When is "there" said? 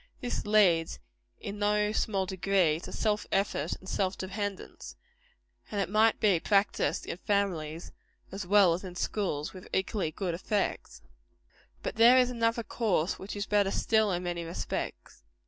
11.97-12.17